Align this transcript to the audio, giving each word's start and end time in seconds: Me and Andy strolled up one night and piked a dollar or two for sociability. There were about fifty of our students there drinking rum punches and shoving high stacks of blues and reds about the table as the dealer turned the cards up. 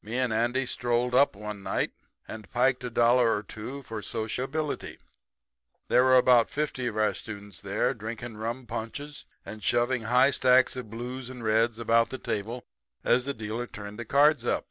Me 0.00 0.16
and 0.16 0.32
Andy 0.32 0.64
strolled 0.64 1.14
up 1.14 1.36
one 1.36 1.62
night 1.62 1.92
and 2.26 2.48
piked 2.50 2.82
a 2.84 2.88
dollar 2.88 3.36
or 3.36 3.42
two 3.42 3.82
for 3.82 4.00
sociability. 4.00 4.98
There 5.88 6.04
were 6.04 6.16
about 6.16 6.48
fifty 6.48 6.86
of 6.86 6.96
our 6.96 7.12
students 7.12 7.60
there 7.60 7.92
drinking 7.92 8.38
rum 8.38 8.64
punches 8.64 9.26
and 9.44 9.62
shoving 9.62 10.04
high 10.04 10.30
stacks 10.30 10.74
of 10.74 10.88
blues 10.90 11.28
and 11.28 11.44
reds 11.44 11.78
about 11.78 12.08
the 12.08 12.16
table 12.16 12.64
as 13.04 13.26
the 13.26 13.34
dealer 13.34 13.66
turned 13.66 13.98
the 13.98 14.06
cards 14.06 14.46
up. 14.46 14.64